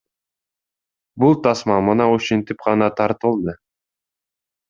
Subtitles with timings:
[1.23, 3.57] Бул тасма мына ушинтип гана тартылды.